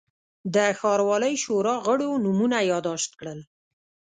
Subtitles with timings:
[0.53, 3.39] د ښاروالۍ شورا غړو نومونه یاداشت کړل.